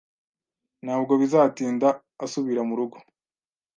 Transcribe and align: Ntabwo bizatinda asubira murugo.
Ntabwo 0.85 1.13
bizatinda 1.21 1.87
asubira 2.25 2.61
murugo. 2.69 2.97